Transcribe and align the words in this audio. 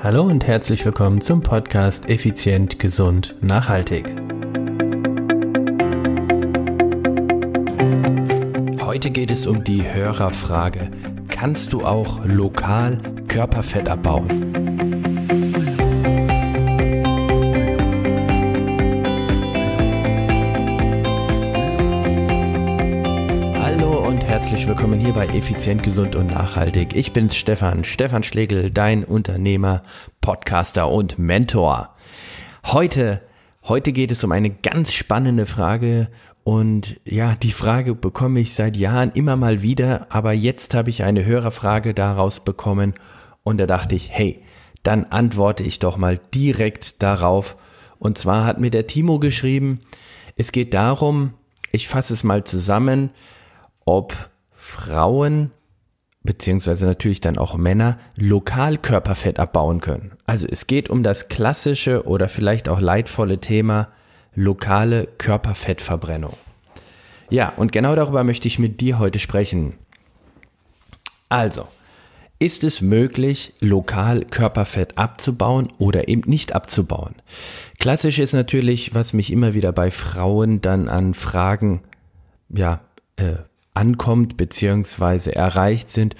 Hallo 0.00 0.22
und 0.22 0.46
herzlich 0.46 0.84
willkommen 0.84 1.20
zum 1.20 1.42
Podcast 1.42 2.08
Effizient, 2.08 2.78
Gesund, 2.78 3.34
Nachhaltig. 3.40 4.06
Heute 8.80 9.10
geht 9.10 9.32
es 9.32 9.48
um 9.48 9.64
die 9.64 9.82
Hörerfrage. 9.82 10.92
Kannst 11.28 11.72
du 11.72 11.84
auch 11.84 12.24
lokal 12.24 12.98
Körperfett 13.26 13.88
abbauen? 13.88 14.87
Herzlich 24.38 24.68
willkommen 24.68 25.00
hier 25.00 25.14
bei 25.14 25.26
Effizient, 25.26 25.82
Gesund 25.82 26.14
und 26.14 26.28
Nachhaltig. 26.28 26.94
Ich 26.94 27.12
bin's 27.12 27.34
Stefan, 27.34 27.82
Stefan 27.82 28.22
Schlegel, 28.22 28.70
dein 28.70 29.02
Unternehmer, 29.02 29.82
Podcaster 30.20 30.88
und 30.88 31.18
Mentor. 31.18 31.96
Heute, 32.64 33.20
heute 33.64 33.90
geht 33.90 34.12
es 34.12 34.22
um 34.22 34.30
eine 34.30 34.50
ganz 34.50 34.92
spannende 34.92 35.44
Frage 35.44 36.06
und 36.44 37.00
ja, 37.04 37.34
die 37.34 37.50
Frage 37.50 37.96
bekomme 37.96 38.38
ich 38.38 38.54
seit 38.54 38.76
Jahren 38.76 39.10
immer 39.10 39.34
mal 39.34 39.62
wieder, 39.62 40.06
aber 40.08 40.34
jetzt 40.34 40.72
habe 40.72 40.90
ich 40.90 41.02
eine 41.02 41.24
Hörerfrage 41.24 41.92
daraus 41.92 42.38
bekommen 42.38 42.94
und 43.42 43.58
da 43.58 43.66
dachte 43.66 43.96
ich, 43.96 44.08
hey, 44.08 44.44
dann 44.84 45.06
antworte 45.06 45.64
ich 45.64 45.80
doch 45.80 45.96
mal 45.96 46.20
direkt 46.32 47.02
darauf. 47.02 47.56
Und 47.98 48.18
zwar 48.18 48.44
hat 48.44 48.60
mir 48.60 48.70
der 48.70 48.86
Timo 48.86 49.18
geschrieben, 49.18 49.80
es 50.36 50.52
geht 50.52 50.74
darum, 50.74 51.34
ich 51.72 51.88
fasse 51.88 52.12
es 52.12 52.22
mal 52.22 52.44
zusammen, 52.44 53.10
ob 53.88 54.28
Frauen 54.52 55.50
beziehungsweise 56.22 56.84
natürlich 56.84 57.22
dann 57.22 57.38
auch 57.38 57.56
Männer 57.56 57.98
lokal 58.16 58.76
Körperfett 58.76 59.38
abbauen 59.38 59.80
können. 59.80 60.12
Also 60.26 60.46
es 60.46 60.66
geht 60.66 60.90
um 60.90 61.02
das 61.02 61.28
klassische 61.28 62.06
oder 62.06 62.28
vielleicht 62.28 62.68
auch 62.68 62.80
leidvolle 62.80 63.38
Thema 63.38 63.88
lokale 64.34 65.08
Körperfettverbrennung. 65.16 66.34
Ja, 67.30 67.48
und 67.56 67.72
genau 67.72 67.94
darüber 67.94 68.24
möchte 68.24 68.46
ich 68.46 68.58
mit 68.58 68.82
dir 68.82 68.98
heute 68.98 69.18
sprechen. 69.18 69.78
Also, 71.30 71.66
ist 72.38 72.64
es 72.64 72.82
möglich, 72.82 73.54
lokal 73.60 74.26
Körperfett 74.26 74.98
abzubauen 74.98 75.68
oder 75.78 76.08
eben 76.08 76.28
nicht 76.28 76.54
abzubauen? 76.54 77.14
Klassisch 77.78 78.18
ist 78.18 78.34
natürlich, 78.34 78.94
was 78.94 79.14
mich 79.14 79.32
immer 79.32 79.54
wieder 79.54 79.72
bei 79.72 79.90
Frauen 79.90 80.60
dann 80.60 80.90
an 80.90 81.14
Fragen 81.14 81.80
ja, 82.50 82.82
äh, 83.16 83.47
ankommt 83.78 84.36
beziehungsweise 84.36 85.34
erreicht 85.34 85.88
sind. 85.88 86.16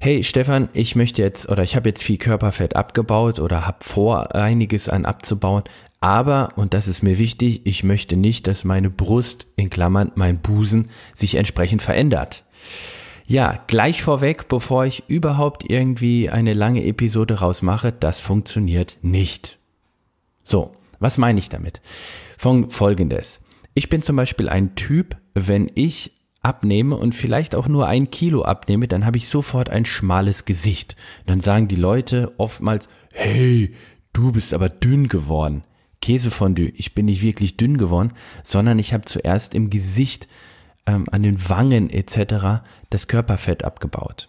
Hey 0.00 0.24
Stefan, 0.24 0.70
ich 0.72 0.96
möchte 0.96 1.22
jetzt 1.22 1.48
oder 1.48 1.62
ich 1.62 1.76
habe 1.76 1.90
jetzt 1.90 2.02
viel 2.02 2.16
Körperfett 2.16 2.76
abgebaut 2.76 3.40
oder 3.40 3.66
habe 3.66 3.84
vor, 3.84 4.34
einiges 4.34 4.88
an 4.88 5.04
abzubauen, 5.04 5.64
aber, 6.00 6.52
und 6.56 6.74
das 6.74 6.88
ist 6.88 7.02
mir 7.02 7.18
wichtig, 7.18 7.62
ich 7.64 7.84
möchte 7.84 8.16
nicht, 8.16 8.46
dass 8.46 8.64
meine 8.64 8.90
Brust, 8.90 9.46
in 9.56 9.70
Klammern 9.70 10.12
mein 10.14 10.38
Busen, 10.38 10.90
sich 11.14 11.36
entsprechend 11.36 11.82
verändert. 11.82 12.44
Ja, 13.26 13.62
gleich 13.66 14.02
vorweg, 14.02 14.48
bevor 14.48 14.84
ich 14.84 15.04
überhaupt 15.08 15.70
irgendwie 15.70 16.28
eine 16.28 16.52
lange 16.52 16.84
Episode 16.84 17.40
rausmache, 17.40 17.92
das 17.92 18.20
funktioniert 18.20 18.98
nicht. 19.00 19.58
So, 20.42 20.72
was 21.00 21.16
meine 21.16 21.38
ich 21.38 21.48
damit? 21.48 21.80
Von 22.36 22.70
folgendes. 22.70 23.40
Ich 23.72 23.88
bin 23.88 24.02
zum 24.02 24.16
Beispiel 24.16 24.50
ein 24.50 24.74
Typ, 24.74 25.16
wenn 25.34 25.70
ich 25.74 26.12
abnehme 26.44 26.96
und 26.96 27.14
vielleicht 27.14 27.54
auch 27.54 27.68
nur 27.68 27.88
ein 27.88 28.10
Kilo 28.10 28.42
abnehme, 28.42 28.88
dann 28.88 29.06
habe 29.06 29.16
ich 29.16 29.28
sofort 29.28 29.70
ein 29.70 29.84
schmales 29.84 30.44
Gesicht. 30.44 30.96
dann 31.26 31.40
sagen 31.40 31.68
die 31.68 31.76
Leute 31.76 32.32
oftmals, 32.38 32.88
hey, 33.12 33.74
du 34.12 34.32
bist 34.32 34.54
aber 34.54 34.68
dünn 34.68 35.08
geworden. 35.08 35.64
Käsefondue, 36.00 36.68
ich 36.76 36.94
bin 36.94 37.06
nicht 37.06 37.22
wirklich 37.22 37.56
dünn 37.56 37.78
geworden, 37.78 38.12
sondern 38.42 38.78
ich 38.78 38.92
habe 38.92 39.06
zuerst 39.06 39.54
im 39.54 39.70
Gesicht, 39.70 40.28
ähm, 40.86 41.06
an 41.10 41.22
den 41.22 41.48
Wangen 41.48 41.88
etc. 41.88 42.62
das 42.90 43.08
Körperfett 43.08 43.64
abgebaut. 43.64 44.28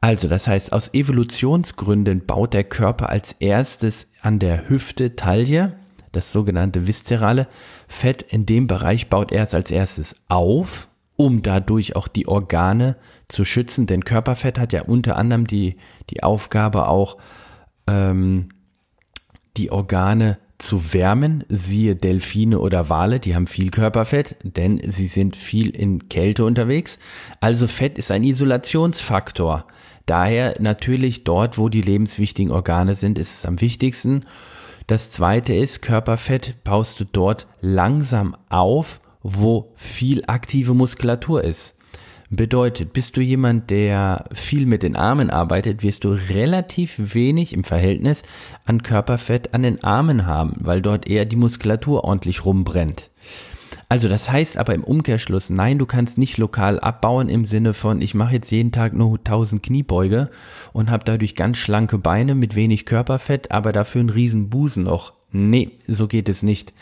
Also, 0.00 0.28
das 0.28 0.46
heißt, 0.46 0.72
aus 0.72 0.94
Evolutionsgründen 0.94 2.26
baut 2.26 2.54
der 2.54 2.64
Körper 2.64 3.10
als 3.10 3.32
erstes 3.32 4.12
an 4.22 4.38
der 4.38 4.68
Hüfte, 4.68 5.16
Taille, 5.16 5.76
das 6.12 6.32
sogenannte 6.32 6.86
viszerale 6.86 7.48
Fett 7.86 8.22
in 8.22 8.46
dem 8.46 8.66
Bereich 8.66 9.08
baut 9.08 9.32
er 9.32 9.42
es 9.42 9.54
als 9.54 9.70
erstes 9.70 10.16
auf 10.28 10.87
um 11.18 11.42
dadurch 11.42 11.96
auch 11.96 12.06
die 12.06 12.28
Organe 12.28 12.96
zu 13.26 13.44
schützen. 13.44 13.86
Denn 13.86 14.04
Körperfett 14.04 14.56
hat 14.58 14.72
ja 14.72 14.82
unter 14.82 15.16
anderem 15.16 15.48
die, 15.48 15.76
die 16.10 16.22
Aufgabe 16.22 16.86
auch, 16.86 17.18
ähm, 17.88 18.50
die 19.56 19.72
Organe 19.72 20.38
zu 20.58 20.94
wärmen, 20.94 21.42
siehe 21.48 21.96
Delfine 21.96 22.60
oder 22.60 22.88
Wale, 22.88 23.18
die 23.18 23.34
haben 23.34 23.48
viel 23.48 23.70
Körperfett, 23.70 24.36
denn 24.44 24.80
sie 24.84 25.08
sind 25.08 25.34
viel 25.34 25.70
in 25.70 26.08
Kälte 26.08 26.44
unterwegs. 26.44 27.00
Also 27.40 27.66
Fett 27.66 27.98
ist 27.98 28.12
ein 28.12 28.22
Isolationsfaktor. 28.22 29.66
Daher 30.06 30.54
natürlich 30.60 31.24
dort, 31.24 31.58
wo 31.58 31.68
die 31.68 31.82
lebenswichtigen 31.82 32.52
Organe 32.52 32.94
sind, 32.94 33.18
ist 33.18 33.38
es 33.38 33.44
am 33.44 33.60
wichtigsten. 33.60 34.24
Das 34.86 35.10
zweite 35.10 35.52
ist, 35.52 35.82
Körperfett 35.82 36.62
baust 36.62 37.00
du 37.00 37.04
dort 37.04 37.48
langsam 37.60 38.36
auf 38.48 39.00
wo 39.22 39.72
viel 39.74 40.22
aktive 40.26 40.74
Muskulatur 40.74 41.42
ist. 41.42 41.76
Bedeutet, 42.30 42.92
bist 42.92 43.16
du 43.16 43.22
jemand, 43.22 43.70
der 43.70 44.24
viel 44.34 44.66
mit 44.66 44.82
den 44.82 44.96
Armen 44.96 45.30
arbeitet, 45.30 45.82
wirst 45.82 46.04
du 46.04 46.10
relativ 46.10 47.14
wenig 47.14 47.54
im 47.54 47.64
Verhältnis 47.64 48.22
an 48.66 48.82
Körperfett 48.82 49.54
an 49.54 49.62
den 49.62 49.82
Armen 49.82 50.26
haben, 50.26 50.56
weil 50.60 50.82
dort 50.82 51.08
eher 51.08 51.24
die 51.24 51.36
Muskulatur 51.36 52.04
ordentlich 52.04 52.44
rumbrennt. 52.44 53.10
Also 53.90 54.08
das 54.08 54.30
heißt 54.30 54.58
aber 54.58 54.74
im 54.74 54.84
Umkehrschluss, 54.84 55.48
nein, 55.48 55.78
du 55.78 55.86
kannst 55.86 56.18
nicht 56.18 56.36
lokal 56.36 56.78
abbauen 56.78 57.30
im 57.30 57.46
Sinne 57.46 57.72
von, 57.72 58.02
ich 58.02 58.14
mache 58.14 58.34
jetzt 58.34 58.50
jeden 58.50 58.70
Tag 58.70 58.92
nur 58.92 59.16
1000 59.16 59.62
Kniebeuge 59.62 60.28
und 60.74 60.90
habe 60.90 61.04
dadurch 61.04 61.34
ganz 61.34 61.56
schlanke 61.56 61.96
Beine 61.96 62.34
mit 62.34 62.54
wenig 62.54 62.84
Körperfett, 62.84 63.50
aber 63.50 63.72
dafür 63.72 64.00
einen 64.00 64.10
riesen 64.10 64.50
Busen 64.50 64.84
noch. 64.84 65.14
Nee, 65.30 65.70
so 65.86 66.06
geht 66.06 66.28
es 66.28 66.42
nicht. 66.42 66.72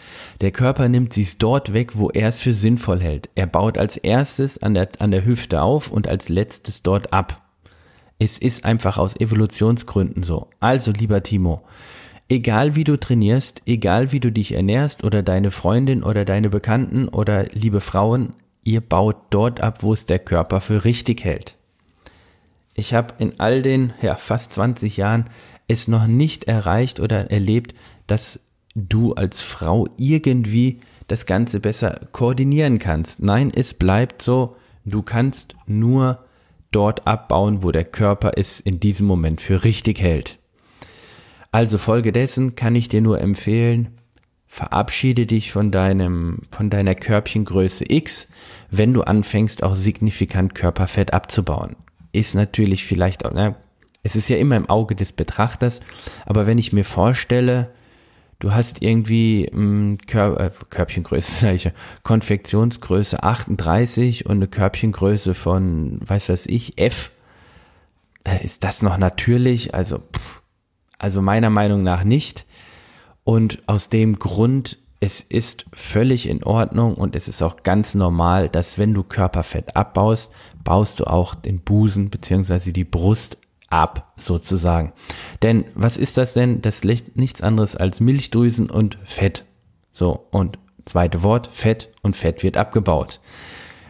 Der 0.40 0.50
Körper 0.50 0.88
nimmt 0.88 1.12
sich 1.12 1.38
dort 1.38 1.72
weg, 1.72 1.92
wo 1.94 2.10
er 2.10 2.28
es 2.28 2.40
für 2.40 2.52
sinnvoll 2.52 3.00
hält. 3.00 3.28
Er 3.34 3.46
baut 3.46 3.78
als 3.78 3.96
erstes 3.96 4.62
an 4.62 4.74
der, 4.74 4.88
an 4.98 5.10
der 5.10 5.24
Hüfte 5.24 5.62
auf 5.62 5.90
und 5.90 6.08
als 6.08 6.28
letztes 6.28 6.82
dort 6.82 7.12
ab. 7.12 7.42
Es 8.18 8.38
ist 8.38 8.64
einfach 8.64 8.98
aus 8.98 9.16
Evolutionsgründen 9.16 10.22
so. 10.22 10.48
Also, 10.60 10.92
lieber 10.92 11.22
Timo, 11.22 11.62
egal 12.28 12.76
wie 12.76 12.84
du 12.84 12.98
trainierst, 12.98 13.62
egal 13.66 14.12
wie 14.12 14.20
du 14.20 14.32
dich 14.32 14.52
ernährst 14.52 15.04
oder 15.04 15.22
deine 15.22 15.50
Freundin 15.50 16.02
oder 16.02 16.24
deine 16.24 16.50
Bekannten 16.50 17.08
oder 17.08 17.44
liebe 17.52 17.80
Frauen, 17.80 18.32
ihr 18.64 18.80
baut 18.80 19.16
dort 19.30 19.60
ab, 19.60 19.82
wo 19.82 19.92
es 19.92 20.06
der 20.06 20.18
Körper 20.18 20.60
für 20.60 20.84
richtig 20.84 21.24
hält. 21.24 21.56
Ich 22.74 22.94
habe 22.94 23.14
in 23.18 23.40
all 23.40 23.62
den 23.62 23.94
ja, 24.02 24.16
fast 24.16 24.52
20 24.52 24.96
Jahren 24.96 25.26
es 25.68 25.88
noch 25.88 26.06
nicht 26.06 26.44
erreicht 26.44 27.00
oder 27.00 27.30
erlebt, 27.30 27.74
dass 28.06 28.40
du 28.74 29.14
als 29.14 29.40
Frau 29.40 29.88
irgendwie 29.96 30.80
das 31.08 31.26
Ganze 31.26 31.60
besser 31.60 32.00
koordinieren 32.12 32.78
kannst. 32.78 33.22
Nein, 33.22 33.52
es 33.54 33.74
bleibt 33.74 34.20
so, 34.20 34.56
du 34.84 35.02
kannst 35.02 35.56
nur 35.66 36.24
dort 36.70 37.06
abbauen, 37.06 37.62
wo 37.62 37.72
der 37.72 37.84
Körper 37.84 38.32
es 38.36 38.60
in 38.60 38.80
diesem 38.80 39.06
Moment 39.06 39.40
für 39.40 39.64
richtig 39.64 40.00
hält. 40.00 40.38
Also 41.56 41.78
folgedessen 41.78 42.54
kann 42.54 42.74
ich 42.74 42.90
dir 42.90 43.00
nur 43.00 43.18
empfehlen, 43.18 43.96
verabschiede 44.46 45.24
dich 45.24 45.52
von 45.52 45.70
deinem, 45.70 46.40
von 46.50 46.68
deiner 46.68 46.94
Körbchengröße 46.94 47.86
X, 47.88 48.28
wenn 48.70 48.92
du 48.92 49.00
anfängst, 49.00 49.62
auch 49.62 49.74
signifikant 49.74 50.54
Körperfett 50.54 51.14
abzubauen. 51.14 51.76
Ist 52.12 52.34
natürlich 52.34 52.84
vielleicht 52.84 53.24
auch, 53.24 53.32
na, 53.32 53.56
es 54.02 54.16
ist 54.16 54.28
ja 54.28 54.36
immer 54.36 54.56
im 54.56 54.68
Auge 54.68 54.96
des 54.96 55.12
Betrachters, 55.12 55.80
aber 56.26 56.46
wenn 56.46 56.58
ich 56.58 56.74
mir 56.74 56.84
vorstelle, 56.84 57.70
du 58.38 58.52
hast 58.52 58.82
irgendwie 58.82 59.46
ähm, 59.46 59.96
Kör 60.06 60.38
äh, 60.38 60.50
Körbchengröße, 60.68 61.50
ich, 61.52 61.70
Konfektionsgröße 62.02 63.22
38 63.22 64.26
und 64.26 64.32
eine 64.32 64.48
Körbchengröße 64.48 65.32
von, 65.32 66.00
weiß 66.06 66.28
was 66.28 66.44
ich, 66.44 66.78
F. 66.78 67.12
Äh, 68.24 68.44
ist 68.44 68.62
das 68.62 68.82
noch 68.82 68.98
natürlich? 68.98 69.74
Also, 69.74 70.00
pff, 70.00 70.42
also 70.98 71.22
meiner 71.22 71.50
Meinung 71.50 71.82
nach 71.82 72.04
nicht. 72.04 72.46
Und 73.24 73.62
aus 73.66 73.88
dem 73.88 74.18
Grund, 74.18 74.78
es 75.00 75.20
ist 75.20 75.66
völlig 75.72 76.28
in 76.28 76.44
Ordnung 76.44 76.94
und 76.94 77.16
es 77.16 77.28
ist 77.28 77.42
auch 77.42 77.62
ganz 77.62 77.94
normal, 77.94 78.48
dass 78.48 78.78
wenn 78.78 78.94
du 78.94 79.02
Körperfett 79.02 79.76
abbaust, 79.76 80.32
baust 80.64 81.00
du 81.00 81.04
auch 81.04 81.34
den 81.34 81.60
Busen 81.60 82.10
beziehungsweise 82.10 82.72
die 82.72 82.84
Brust 82.84 83.38
ab, 83.68 84.12
sozusagen. 84.16 84.92
Denn 85.42 85.64
was 85.74 85.96
ist 85.96 86.16
das 86.16 86.34
denn? 86.34 86.62
Das 86.62 86.84
ist 86.84 87.16
nichts 87.16 87.42
anderes 87.42 87.76
als 87.76 88.00
Milchdrüsen 88.00 88.70
und 88.70 88.98
Fett. 89.04 89.44
So, 89.90 90.26
und 90.30 90.58
zweite 90.84 91.22
Wort, 91.22 91.48
Fett 91.52 91.88
und 92.02 92.16
Fett 92.16 92.42
wird 92.42 92.56
abgebaut. 92.56 93.20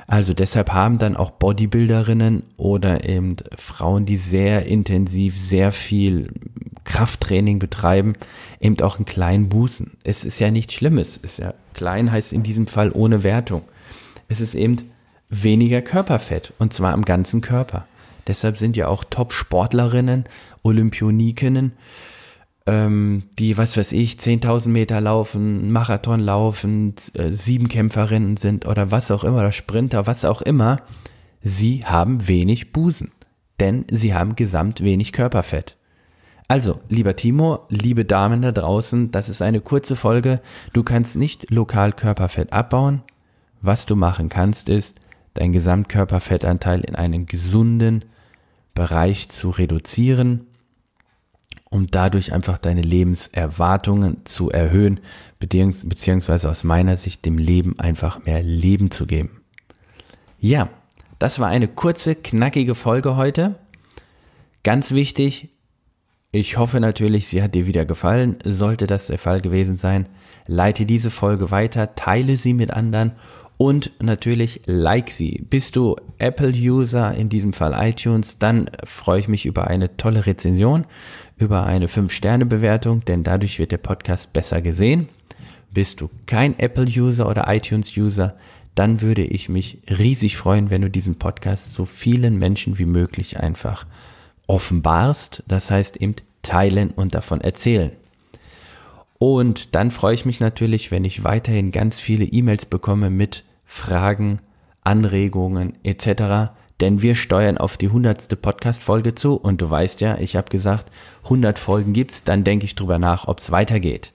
Also 0.06 0.34
deshalb 0.34 0.72
haben 0.72 0.98
dann 0.98 1.16
auch 1.16 1.32
Bodybuilderinnen 1.32 2.44
oder 2.56 3.08
eben 3.08 3.36
Frauen, 3.56 4.06
die 4.06 4.16
sehr 4.16 4.66
intensiv, 4.66 5.36
sehr 5.36 5.72
viel 5.72 6.30
Krafttraining 6.86 7.58
betreiben, 7.58 8.14
eben 8.60 8.80
auch 8.80 8.96
einen 8.96 9.04
kleinen 9.04 9.48
Bußen. 9.50 9.98
Es 10.04 10.24
ist 10.24 10.38
ja 10.38 10.50
nichts 10.50 10.72
Schlimmes. 10.72 11.18
Es 11.18 11.32
ist 11.32 11.38
ja 11.38 11.54
klein 11.74 12.10
heißt 12.10 12.32
in 12.32 12.42
diesem 12.42 12.66
Fall 12.66 12.90
ohne 12.90 13.22
Wertung. 13.22 13.62
Es 14.28 14.40
ist 14.40 14.54
eben 14.54 14.78
weniger 15.28 15.82
Körperfett 15.82 16.54
und 16.58 16.72
zwar 16.72 16.94
am 16.94 17.04
ganzen 17.04 17.42
Körper. 17.42 17.86
Deshalb 18.26 18.56
sind 18.56 18.76
ja 18.76 18.88
auch 18.88 19.04
Top-Sportlerinnen, 19.04 20.24
Olympionikinnen, 20.62 21.72
ähm, 22.66 23.24
die, 23.38 23.56
was 23.56 23.76
weiß 23.76 23.92
ich, 23.92 24.16
10.000 24.16 24.68
Meter 24.68 25.00
laufen, 25.00 25.70
Marathon 25.70 26.20
laufen, 26.20 26.94
äh, 27.14 27.32
Siebenkämpferinnen 27.32 28.36
sind 28.36 28.66
oder 28.66 28.90
was 28.90 29.10
auch 29.10 29.22
immer, 29.22 29.38
oder 29.38 29.52
Sprinter, 29.52 30.06
was 30.06 30.24
auch 30.24 30.42
immer, 30.42 30.82
sie 31.42 31.84
haben 31.84 32.26
wenig 32.26 32.72
Busen, 32.72 33.12
denn 33.60 33.84
sie 33.90 34.14
haben 34.14 34.34
gesamt 34.34 34.82
wenig 34.82 35.12
Körperfett. 35.12 35.76
Also, 36.48 36.80
lieber 36.88 37.16
Timo, 37.16 37.66
liebe 37.68 38.04
Damen 38.04 38.42
da 38.42 38.52
draußen, 38.52 39.10
das 39.10 39.28
ist 39.28 39.42
eine 39.42 39.60
kurze 39.60 39.96
Folge. 39.96 40.40
Du 40.72 40.84
kannst 40.84 41.16
nicht 41.16 41.50
lokal 41.50 41.92
Körperfett 41.92 42.52
abbauen. 42.52 43.02
Was 43.62 43.84
du 43.86 43.96
machen 43.96 44.28
kannst, 44.28 44.68
ist, 44.68 44.96
deinen 45.34 45.52
Gesamtkörperfettanteil 45.52 46.82
in 46.82 46.94
einen 46.94 47.26
gesunden 47.26 48.04
Bereich 48.74 49.28
zu 49.28 49.50
reduzieren, 49.50 50.46
um 51.68 51.88
dadurch 51.88 52.32
einfach 52.32 52.58
deine 52.58 52.82
Lebenserwartungen 52.82 54.24
zu 54.24 54.50
erhöhen, 54.50 55.00
beziehungsweise 55.40 56.48
aus 56.48 56.62
meiner 56.62 56.96
Sicht 56.96 57.26
dem 57.26 57.38
Leben 57.38 57.78
einfach 57.80 58.24
mehr 58.24 58.42
Leben 58.42 58.92
zu 58.92 59.06
geben. 59.06 59.40
Ja, 60.38 60.68
das 61.18 61.40
war 61.40 61.48
eine 61.48 61.66
kurze, 61.66 62.14
knackige 62.14 62.76
Folge 62.76 63.16
heute. 63.16 63.56
Ganz 64.62 64.92
wichtig, 64.92 65.48
ich 66.32 66.58
hoffe 66.58 66.80
natürlich, 66.80 67.28
sie 67.28 67.42
hat 67.42 67.54
dir 67.54 67.66
wieder 67.66 67.84
gefallen. 67.84 68.36
Sollte 68.44 68.86
das 68.86 69.06
der 69.06 69.18
Fall 69.18 69.40
gewesen 69.40 69.76
sein, 69.76 70.08
leite 70.46 70.84
diese 70.84 71.10
Folge 71.10 71.50
weiter, 71.50 71.94
teile 71.94 72.36
sie 72.36 72.52
mit 72.52 72.72
anderen 72.72 73.12
und 73.58 73.92
natürlich 74.00 74.60
like 74.66 75.10
sie. 75.10 75.46
Bist 75.48 75.76
du 75.76 75.96
Apple-User, 76.18 77.14
in 77.14 77.28
diesem 77.28 77.52
Fall 77.52 77.74
iTunes, 77.88 78.38
dann 78.38 78.68
freue 78.84 79.20
ich 79.20 79.28
mich 79.28 79.46
über 79.46 79.68
eine 79.68 79.96
tolle 79.96 80.26
Rezension, 80.26 80.84
über 81.38 81.64
eine 81.64 81.86
5-Sterne-Bewertung, 81.86 83.04
denn 83.04 83.24
dadurch 83.24 83.58
wird 83.58 83.72
der 83.72 83.78
Podcast 83.78 84.32
besser 84.32 84.60
gesehen. 84.60 85.08
Bist 85.72 86.00
du 86.00 86.10
kein 86.26 86.58
Apple-User 86.58 87.28
oder 87.28 87.46
iTunes-User, 87.48 88.36
dann 88.74 89.00
würde 89.00 89.22
ich 89.22 89.48
mich 89.48 89.78
riesig 89.88 90.36
freuen, 90.36 90.68
wenn 90.68 90.82
du 90.82 90.90
diesen 90.90 91.16
Podcast 91.16 91.72
so 91.72 91.86
vielen 91.86 92.38
Menschen 92.38 92.78
wie 92.78 92.84
möglich 92.84 93.40
einfach 93.40 93.86
offenbarst, 94.46 95.42
das 95.48 95.70
heißt 95.70 95.96
eben 95.96 96.16
teilen 96.42 96.90
und 96.90 97.14
davon 97.14 97.40
erzählen. 97.40 97.92
Und 99.18 99.74
dann 99.74 99.90
freue 99.90 100.14
ich 100.14 100.26
mich 100.26 100.40
natürlich, 100.40 100.90
wenn 100.90 101.04
ich 101.04 101.24
weiterhin 101.24 101.72
ganz 101.72 101.98
viele 101.98 102.24
E-Mails 102.24 102.66
bekomme 102.66 103.10
mit 103.10 103.44
Fragen, 103.64 104.40
Anregungen 104.84 105.72
etc. 105.82 106.52
Denn 106.80 107.00
wir 107.00 107.14
steuern 107.14 107.56
auf 107.56 107.78
die 107.78 107.88
hundertste 107.88 108.36
Podcast-Folge 108.36 109.14
zu 109.14 109.34
und 109.36 109.62
du 109.62 109.70
weißt 109.70 110.02
ja, 110.02 110.18
ich 110.18 110.36
habe 110.36 110.50
gesagt, 110.50 110.92
100 111.24 111.58
Folgen 111.58 111.94
gibt's, 111.94 112.24
dann 112.24 112.44
denke 112.44 112.66
ich 112.66 112.74
drüber 112.74 112.98
nach, 112.98 113.26
ob's 113.26 113.50
weitergeht. 113.50 114.12